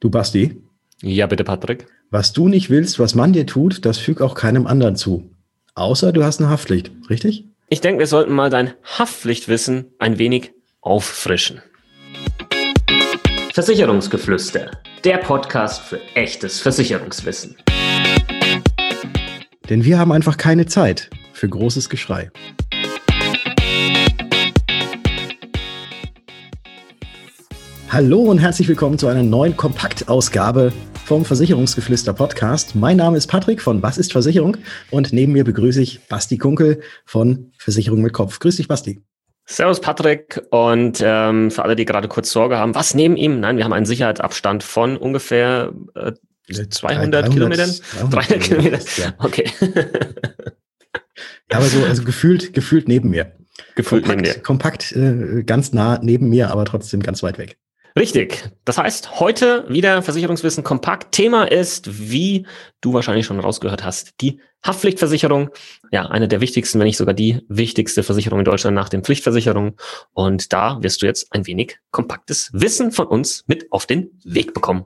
[0.00, 0.56] Du Basti?
[1.02, 1.86] Ja, bitte, Patrick.
[2.10, 5.30] Was du nicht willst, was man dir tut, das füg auch keinem anderen zu.
[5.74, 7.44] Außer du hast eine Haftpflicht, richtig?
[7.68, 11.60] Ich denke, wir sollten mal dein Haftpflichtwissen ein wenig auffrischen.
[13.52, 14.70] Versicherungsgeflüster,
[15.04, 17.56] der Podcast für echtes Versicherungswissen.
[19.68, 22.30] Denn wir haben einfach keine Zeit für großes Geschrei.
[27.92, 30.72] Hallo und herzlich willkommen zu einer neuen Kompaktausgabe
[31.06, 32.76] vom Versicherungsgeflüster Podcast.
[32.76, 34.58] Mein Name ist Patrick von Was ist Versicherung
[34.92, 38.38] und neben mir begrüße ich Basti Kunkel von Versicherung mit Kopf.
[38.38, 39.02] Grüß dich, Basti.
[39.44, 43.40] Servus Patrick und ähm, für alle, die gerade kurz Sorge haben, was neben ihm?
[43.40, 46.12] Nein, wir haben einen Sicherheitsabstand von ungefähr äh,
[46.48, 47.70] 200 300, Kilometern?
[48.08, 48.78] 300, 300 Kilometer.
[48.98, 49.14] Ja.
[49.18, 49.50] Okay.
[51.50, 53.32] ja, aber so also gefühlt, gefühlt neben mir.
[53.74, 54.42] Gefühlt kompakt, neben dir.
[54.44, 57.58] Kompakt, äh, ganz nah neben mir, aber trotzdem ganz weit weg.
[57.98, 58.48] Richtig.
[58.64, 61.12] Das heißt, heute wieder Versicherungswissen kompakt.
[61.12, 62.46] Thema ist, wie
[62.80, 65.50] du wahrscheinlich schon rausgehört hast, die Haftpflichtversicherung.
[65.90, 69.76] Ja, eine der wichtigsten, wenn nicht sogar die wichtigste Versicherung in Deutschland nach den Pflichtversicherungen.
[70.12, 74.54] Und da wirst du jetzt ein wenig kompaktes Wissen von uns mit auf den Weg
[74.54, 74.84] bekommen.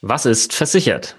[0.00, 1.16] Was ist versichert?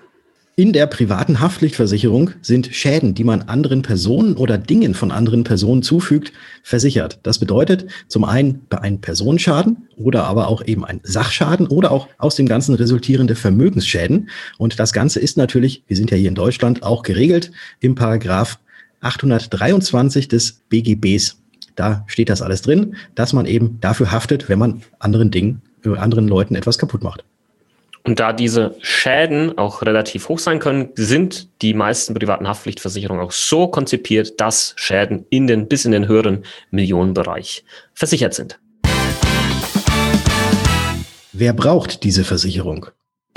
[0.57, 5.83] In der privaten Haftpflichtversicherung sind Schäden, die man anderen Personen oder Dingen von anderen Personen
[5.83, 6.31] zufügt,
[6.63, 7.19] versichert.
[7.23, 12.35] Das bedeutet zum einen ein Personenschaden oder aber auch eben ein Sachschaden oder auch aus
[12.35, 14.29] dem Ganzen resultierende Vermögensschäden.
[14.57, 18.57] Und das Ganze ist natürlich, wir sind ja hier in Deutschland, auch geregelt im Paragraph
[19.01, 21.35] 823 des BGBs.
[21.75, 25.97] Da steht das alles drin, dass man eben dafür haftet, wenn man anderen Dingen, äh,
[25.97, 27.25] anderen Leuten etwas kaputt macht.
[28.05, 33.31] Und da diese Schäden auch relativ hoch sein können, sind die meisten privaten Haftpflichtversicherungen auch
[33.31, 38.59] so konzipiert, dass Schäden in den, bis in den höheren Millionenbereich versichert sind.
[41.33, 42.85] Wer braucht diese Versicherung?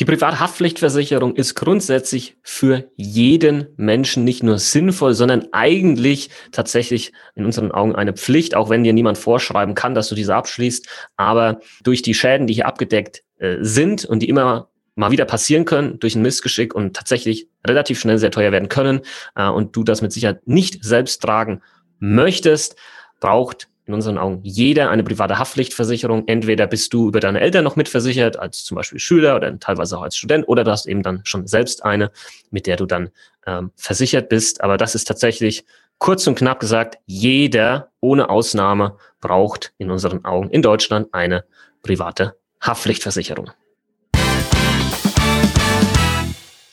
[0.00, 7.72] Die Privathaftpflichtversicherung ist grundsätzlich für jeden Menschen nicht nur sinnvoll, sondern eigentlich tatsächlich in unseren
[7.72, 10.86] Augen eine Pflicht, auch wenn dir niemand vorschreiben kann, dass du diese abschließt.
[11.16, 15.64] Aber durch die Schäden, die hier abgedeckt äh, sind und die immer mal wieder passieren
[15.64, 19.00] können durch ein Missgeschick und tatsächlich relativ schnell sehr teuer werden können
[19.34, 21.60] äh, und du das mit Sicherheit nicht selbst tragen
[21.98, 22.76] möchtest,
[23.18, 26.28] braucht in unseren Augen jeder eine private Haftpflichtversicherung.
[26.28, 30.02] Entweder bist du über deine Eltern noch mitversichert, als zum Beispiel Schüler oder teilweise auch
[30.02, 32.10] als Student, oder du hast eben dann schon selbst eine,
[32.50, 33.10] mit der du dann
[33.46, 34.60] ähm, versichert bist.
[34.60, 35.64] Aber das ist tatsächlich
[35.96, 41.44] kurz und knapp gesagt, jeder ohne Ausnahme braucht in unseren Augen in Deutschland eine
[41.82, 43.50] private Haftpflichtversicherung.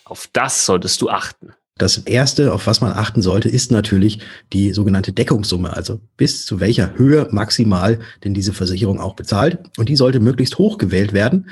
[0.04, 1.54] Auf das solltest du achten.
[1.78, 4.20] Das erste, auf was man achten sollte, ist natürlich
[4.54, 5.76] die sogenannte Deckungssumme.
[5.76, 9.60] Also bis zu welcher Höhe maximal denn diese Versicherung auch bezahlt.
[9.78, 11.50] Und die sollte möglichst hoch gewählt werden.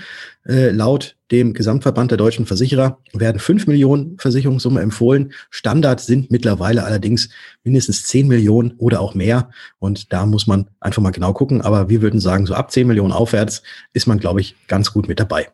[0.47, 5.33] Äh, laut dem Gesamtverband der deutschen Versicherer werden fünf Millionen Versicherungssumme empfohlen.
[5.49, 7.27] Standard sind mittlerweile allerdings
[7.65, 9.49] mindestens zehn Millionen oder auch mehr.
[9.79, 11.61] Und da muss man einfach mal genau gucken.
[11.61, 13.61] Aber wir würden sagen, so ab zehn Millionen aufwärts
[13.91, 15.49] ist man, glaube ich, ganz gut mit dabei.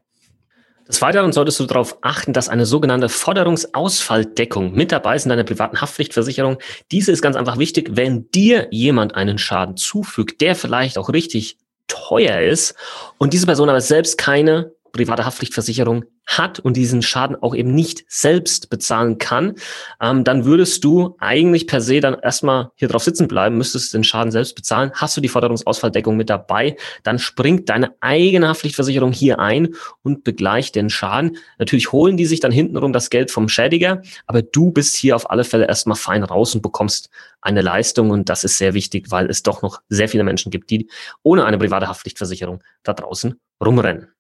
[0.89, 5.43] Des Weiteren solltest du darauf achten, dass eine sogenannte Forderungsausfalldeckung mit dabei ist in deiner
[5.43, 6.57] privaten Haftpflichtversicherung.
[6.91, 11.57] Diese ist ganz einfach wichtig, wenn dir jemand einen Schaden zufügt, der vielleicht auch richtig
[11.87, 12.73] teuer ist
[13.19, 16.05] und diese Person aber selbst keine private Haftpflichtversicherung
[16.37, 19.55] hat und diesen Schaden auch eben nicht selbst bezahlen kann,
[20.01, 24.03] ähm, dann würdest du eigentlich per se dann erstmal hier drauf sitzen bleiben, müsstest den
[24.03, 24.91] Schaden selbst bezahlen.
[24.93, 29.69] Hast du die Forderungsausfalldeckung mit dabei, dann springt deine eigene Haftpflichtversicherung hier ein
[30.03, 31.37] und begleicht den Schaden.
[31.57, 35.29] Natürlich holen die sich dann hintenrum das Geld vom Schädiger, aber du bist hier auf
[35.29, 37.09] alle Fälle erstmal fein raus und bekommst
[37.41, 40.69] eine Leistung und das ist sehr wichtig, weil es doch noch sehr viele Menschen gibt,
[40.69, 40.89] die
[41.23, 44.18] ohne eine private Haftpflichtversicherung da draußen rumrennen.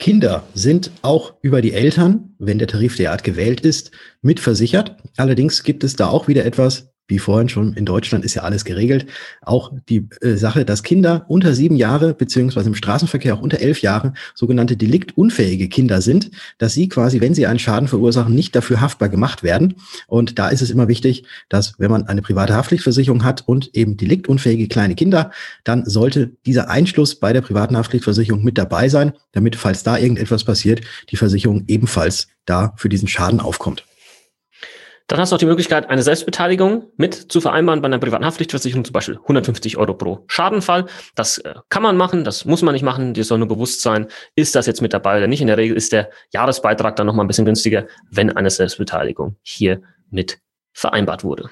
[0.00, 3.90] Kinder sind auch über die Eltern, wenn der Tarif derart gewählt ist,
[4.22, 4.96] mitversichert.
[5.18, 8.64] Allerdings gibt es da auch wieder etwas, wie vorhin schon, in Deutschland ist ja alles
[8.64, 9.06] geregelt.
[9.42, 13.82] Auch die äh, Sache, dass Kinder unter sieben Jahre, beziehungsweise im Straßenverkehr auch unter elf
[13.82, 18.80] Jahre, sogenannte deliktunfähige Kinder sind, dass sie quasi, wenn sie einen Schaden verursachen, nicht dafür
[18.80, 19.74] haftbar gemacht werden.
[20.06, 23.96] Und da ist es immer wichtig, dass wenn man eine private Haftpflichtversicherung hat und eben
[23.96, 25.32] deliktunfähige kleine Kinder,
[25.64, 30.44] dann sollte dieser Einschluss bei der privaten Haftpflichtversicherung mit dabei sein, damit, falls da irgendetwas
[30.44, 33.84] passiert, die Versicherung ebenfalls da für diesen Schaden aufkommt.
[35.10, 38.84] Dann hast du auch die Möglichkeit, eine Selbstbeteiligung mit zu vereinbaren bei einer privaten Haftpflichtversicherung,
[38.84, 40.86] zum Beispiel 150 Euro pro Schadenfall.
[41.16, 43.12] Das äh, kann man machen, das muss man nicht machen.
[43.12, 45.40] Dir soll nur bewusst sein, ist das jetzt mit dabei oder nicht.
[45.40, 49.82] In der Regel ist der Jahresbeitrag dann nochmal ein bisschen günstiger, wenn eine Selbstbeteiligung hier
[50.10, 50.38] mit
[50.72, 51.50] vereinbart wurde.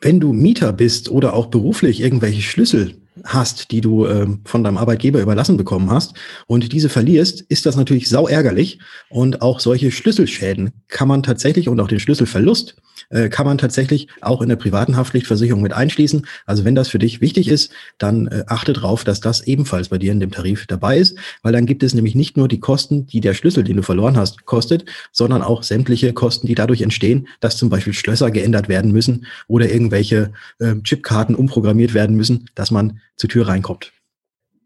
[0.00, 4.78] Wenn du Mieter bist oder auch beruflich irgendwelche Schlüssel hast, die du äh, von deinem
[4.78, 6.14] Arbeitgeber überlassen bekommen hast
[6.46, 8.78] und diese verlierst, ist das natürlich sau ärgerlich.
[9.08, 12.76] Und auch solche Schlüsselschäden kann man tatsächlich und auch den Schlüsselverlust
[13.10, 16.26] äh, kann man tatsächlich auch in der privaten Haftpflichtversicherung mit einschließen.
[16.46, 19.98] Also wenn das für dich wichtig ist, dann äh, achte darauf, dass das ebenfalls bei
[19.98, 23.06] dir in dem Tarif dabei ist, weil dann gibt es nämlich nicht nur die Kosten,
[23.06, 27.28] die der Schlüssel, den du verloren hast, kostet, sondern auch sämtliche Kosten, die dadurch entstehen,
[27.40, 32.70] dass zum Beispiel Schlösser geändert werden müssen oder irgendwelche äh, Chipkarten umprogrammiert werden müssen, dass
[32.70, 33.92] man zur Tür reinkommt.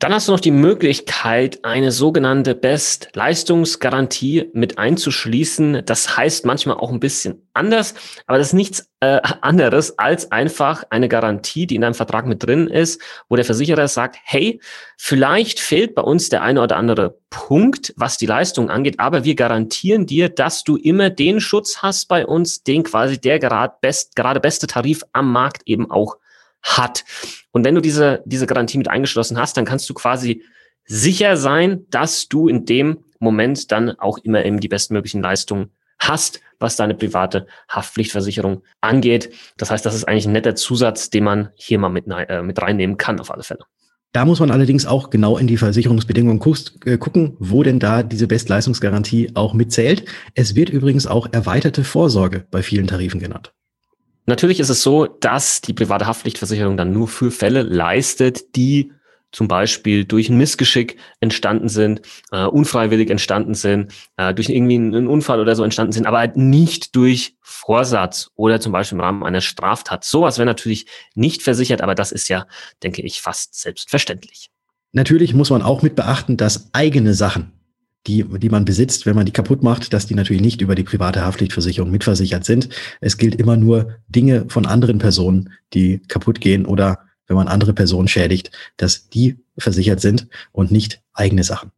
[0.00, 5.82] Dann hast du noch die Möglichkeit, eine sogenannte Best-Leistungsgarantie mit einzuschließen.
[5.86, 7.94] Das heißt manchmal auch ein bisschen anders,
[8.28, 12.46] aber das ist nichts äh, anderes als einfach eine Garantie, die in deinem Vertrag mit
[12.46, 14.60] drin ist, wo der Versicherer sagt, hey,
[14.96, 19.34] vielleicht fehlt bei uns der eine oder andere Punkt, was die Leistung angeht, aber wir
[19.34, 24.14] garantieren dir, dass du immer den Schutz hast bei uns, den quasi der gerade, best,
[24.14, 26.18] gerade beste Tarif am Markt eben auch
[26.62, 27.04] hat.
[27.52, 30.42] Und wenn du diese, diese Garantie mit eingeschlossen hast, dann kannst du quasi
[30.84, 36.40] sicher sein, dass du in dem Moment dann auch immer eben die bestmöglichen Leistungen hast,
[36.58, 39.32] was deine private Haftpflichtversicherung angeht.
[39.56, 42.60] Das heißt, das ist eigentlich ein netter Zusatz, den man hier mal mit, äh, mit
[42.60, 43.64] reinnehmen kann, auf alle Fälle.
[44.12, 46.40] Da muss man allerdings auch genau in die Versicherungsbedingungen
[46.86, 50.04] äh, gucken, wo denn da diese Bestleistungsgarantie auch mitzählt.
[50.34, 53.52] Es wird übrigens auch erweiterte Vorsorge bei vielen Tarifen genannt.
[54.28, 58.92] Natürlich ist es so, dass die private Haftpflichtversicherung dann nur für Fälle leistet, die
[59.32, 65.06] zum Beispiel durch ein Missgeschick entstanden sind, äh, unfreiwillig entstanden sind, äh, durch irgendwie einen
[65.06, 69.24] Unfall oder so entstanden sind, aber halt nicht durch Vorsatz oder zum Beispiel im Rahmen
[69.24, 70.04] einer Straftat.
[70.04, 70.84] Sowas wäre natürlich
[71.14, 72.46] nicht versichert, aber das ist ja,
[72.82, 74.50] denke ich, fast selbstverständlich.
[74.92, 77.57] Natürlich muss man auch mit beachten, dass eigene Sachen
[78.08, 80.82] die, die man besitzt, wenn man die kaputt macht, dass die natürlich nicht über die
[80.82, 82.68] private Haftpflichtversicherung mitversichert sind.
[83.00, 87.74] Es gilt immer nur Dinge von anderen Personen, die kaputt gehen oder wenn man andere
[87.74, 91.70] Personen schädigt, dass die versichert sind und nicht eigene Sachen.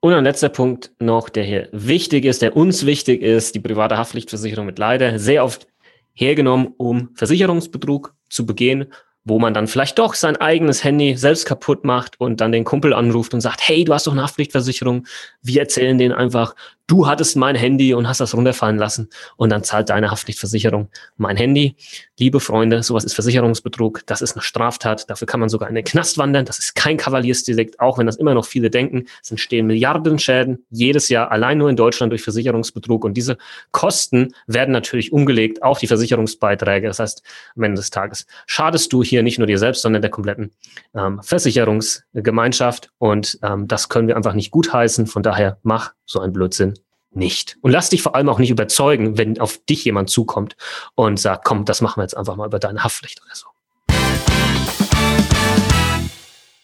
[0.00, 3.98] Und ein letzter Punkt noch, der hier wichtig ist, der uns wichtig ist, die private
[3.98, 5.66] Haftpflichtversicherung wird leider sehr oft
[6.14, 8.86] hergenommen, um Versicherungsbetrug zu begehen
[9.24, 12.94] wo man dann vielleicht doch sein eigenes Handy selbst kaputt macht und dann den Kumpel
[12.94, 15.06] anruft und sagt, hey, du hast doch eine Haftpflichtversicherung.
[15.42, 16.54] Wir erzählen denen einfach,
[16.88, 21.36] du hattest mein Handy und hast das runterfallen lassen und dann zahlt deine Haftpflichtversicherung mein
[21.36, 21.76] Handy.
[22.18, 25.84] Liebe Freunde, sowas ist Versicherungsbetrug, das ist eine Straftat, dafür kann man sogar in den
[25.84, 29.04] Knast wandern, das ist kein Kavaliersdelikt, auch wenn das immer noch viele denken.
[29.22, 33.36] Es entstehen Milliarden Schäden jedes Jahr allein nur in Deutschland durch Versicherungsbetrug und diese
[33.70, 36.88] Kosten werden natürlich umgelegt auf die Versicherungsbeiträge.
[36.88, 37.22] Das heißt,
[37.54, 40.52] am Ende des Tages schadest du hier nicht nur dir selbst, sondern der kompletten
[40.94, 45.06] ähm, Versicherungsgemeinschaft und ähm, das können wir einfach nicht gutheißen.
[45.06, 46.77] Von daher mach so ein Blödsinn
[47.10, 47.56] nicht.
[47.60, 50.56] Und lass dich vor allem auch nicht überzeugen, wenn auf dich jemand zukommt
[50.94, 53.46] und sagt, komm, das machen wir jetzt einfach mal über deine Haftpflicht oder so.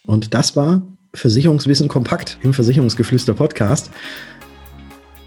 [0.06, 0.82] Und das war
[1.14, 3.90] Versicherungswissen kompakt im Versicherungsgeflüster Podcast.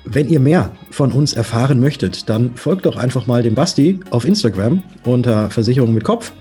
[0.09, 4.23] Wenn ihr mehr von uns erfahren möchtet, dann folgt doch einfach mal dem Basti auf
[4.23, 6.31] Instagram unter Versicherung mit Kopf.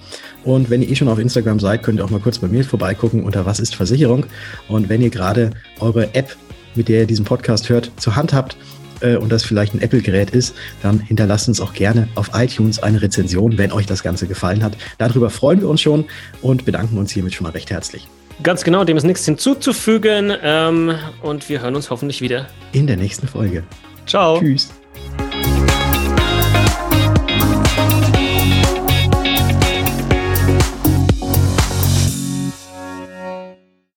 [0.45, 2.63] Und wenn ihr eh schon auf Instagram seid, könnt ihr auch mal kurz bei mir
[2.65, 4.27] vorbeigucken unter Was ist Versicherung.
[4.69, 5.51] Und wenn ihr gerade
[5.81, 6.37] eure App
[6.77, 8.57] mit der ihr diesen Podcast hört, zur Hand habt
[9.01, 13.03] äh, und das vielleicht ein Apple-Gerät ist, dann hinterlasst uns auch gerne auf iTunes eine
[13.03, 14.77] Rezension, wenn euch das Ganze gefallen hat.
[14.99, 16.05] Darüber freuen wir uns schon
[16.43, 18.09] und bedanken uns hiermit schon mal recht herzlich.
[18.43, 22.97] Ganz genau, dem ist nichts hinzuzufügen ähm, und wir hören uns hoffentlich wieder in der
[22.97, 23.65] nächsten Folge.
[24.07, 24.39] Ciao.
[24.39, 24.71] Tschüss.